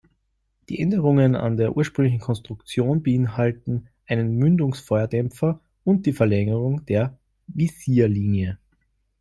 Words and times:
Die 0.67 0.79
Änderungen 0.79 1.35
an 1.35 1.57
der 1.57 1.77
ursprünglichen 1.77 2.19
Konstruktion 2.19 3.03
beinhalteten 3.03 3.87
einen 4.07 4.35
Mündungsfeuerdämpfer 4.35 5.61
und 5.83 6.07
die 6.07 6.13
Verlängerung 6.13 6.83
der 6.87 7.19
Visierlinie. 7.45 8.57